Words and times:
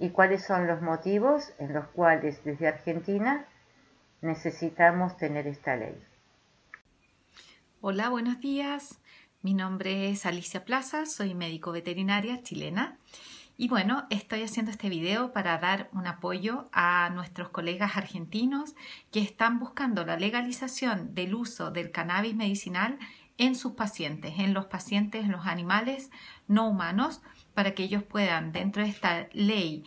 y 0.00 0.10
cuáles 0.10 0.44
son 0.44 0.66
los 0.66 0.80
motivos 0.80 1.52
en 1.58 1.74
los 1.74 1.86
cuales 1.88 2.42
desde 2.42 2.66
Argentina 2.66 3.44
necesitamos 4.22 5.16
tener 5.18 5.46
esta 5.46 5.76
ley. 5.76 5.94
Hola, 7.82 8.08
buenos 8.08 8.40
días. 8.40 8.98
Mi 9.42 9.52
nombre 9.52 10.08
es 10.10 10.24
Alicia 10.24 10.64
Plaza, 10.64 11.04
soy 11.04 11.34
médico 11.34 11.70
veterinaria 11.70 12.42
chilena 12.42 12.96
y 13.58 13.68
bueno, 13.68 14.06
estoy 14.08 14.42
haciendo 14.42 14.70
este 14.70 14.88
video 14.88 15.34
para 15.34 15.58
dar 15.58 15.90
un 15.92 16.06
apoyo 16.06 16.70
a 16.72 17.10
nuestros 17.10 17.50
colegas 17.50 17.98
argentinos 17.98 18.74
que 19.12 19.20
están 19.20 19.58
buscando 19.58 20.06
la 20.06 20.16
legalización 20.16 21.14
del 21.14 21.34
uso 21.34 21.70
del 21.70 21.90
cannabis 21.90 22.34
medicinal 22.34 22.98
en 23.38 23.54
sus 23.54 23.72
pacientes, 23.72 24.38
en 24.38 24.54
los 24.54 24.66
pacientes, 24.66 25.24
en 25.24 25.32
los 25.32 25.46
animales 25.46 26.10
no 26.48 26.68
humanos, 26.68 27.22
para 27.54 27.74
que 27.74 27.84
ellos 27.84 28.02
puedan, 28.02 28.52
dentro 28.52 28.82
de 28.82 28.88
esta 28.88 29.28
ley 29.32 29.84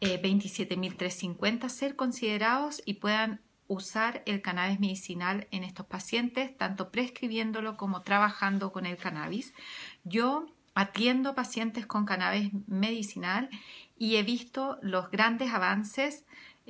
27.350, 0.00 1.66
eh, 1.66 1.68
ser 1.68 1.96
considerados 1.96 2.82
y 2.84 2.94
puedan 2.94 3.40
usar 3.66 4.22
el 4.26 4.40
cannabis 4.40 4.80
medicinal 4.80 5.46
en 5.50 5.62
estos 5.62 5.86
pacientes, 5.86 6.56
tanto 6.56 6.90
prescribiéndolo 6.90 7.76
como 7.76 8.02
trabajando 8.02 8.72
con 8.72 8.86
el 8.86 8.96
cannabis. 8.96 9.52
Yo 10.04 10.46
atiendo 10.74 11.34
pacientes 11.34 11.86
con 11.86 12.06
cannabis 12.06 12.50
medicinal 12.66 13.50
y 13.98 14.16
he 14.16 14.22
visto 14.22 14.78
los 14.80 15.10
grandes 15.10 15.52
avances 15.52 16.24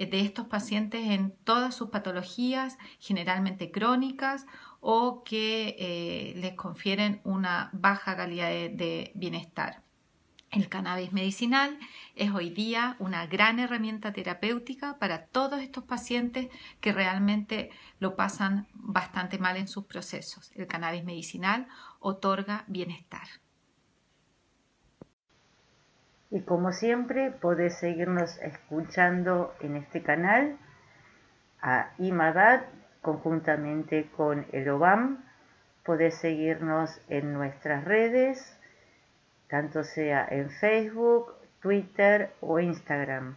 de 0.06 0.20
estos 0.20 0.46
pacientes 0.46 1.10
en 1.10 1.32
todas 1.44 1.74
sus 1.74 1.90
patologías, 1.90 2.78
generalmente 2.98 3.70
crónicas 3.70 4.46
o 4.80 5.24
que 5.24 5.76
eh, 5.78 6.34
les 6.36 6.54
confieren 6.54 7.20
una 7.24 7.70
baja 7.72 8.16
calidad 8.16 8.48
de, 8.48 9.12
bienestar. 9.14 9.82
El 10.50 10.68
cannabis 10.70 11.12
medicinal 11.12 11.78
es 12.14 12.30
hoy 12.30 12.48
día 12.48 12.96
una 13.00 13.26
gran 13.26 13.58
herramienta 13.58 14.14
terapéutica 14.14 14.98
para 14.98 15.26
todos 15.26 15.60
estos 15.60 15.84
pacientes 15.84 16.48
que 16.80 16.92
realmente 16.92 17.70
lo 17.98 18.16
pasan 18.16 18.66
bastante 18.72 19.38
mal 19.38 19.58
en 19.58 19.68
sus 19.68 19.84
procesos. 19.84 20.50
El 20.54 20.66
cannabis 20.66 21.04
medicinal 21.04 21.68
otorga 22.00 22.64
bienestar. 22.66 23.28
Y 26.30 26.42
como 26.42 26.72
siempre, 26.72 27.30
podés 27.30 27.78
seguirnos 27.78 28.36
escuchando 28.38 29.54
en 29.60 29.76
este 29.76 30.02
canal 30.02 30.58
a 31.62 31.92
IMAGAD 31.98 32.64
conjuntamente 33.00 34.10
con 34.14 34.44
el 34.52 34.68
OBAM. 34.68 35.24
Podés 35.84 36.18
seguirnos 36.18 37.00
en 37.08 37.32
nuestras 37.32 37.84
redes, 37.84 38.60
tanto 39.48 39.84
sea 39.84 40.26
en 40.28 40.50
Facebook, 40.50 41.32
Twitter 41.62 42.30
o 42.42 42.60
Instagram, 42.60 43.36